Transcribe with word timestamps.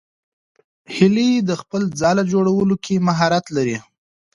هیلۍ 0.95 1.31
د 1.49 1.51
خپل 1.61 1.81
ځاله 2.01 2.23
جوړولو 2.31 2.75
کې 2.83 3.03
مهارت 3.07 3.45
لري 3.55 3.77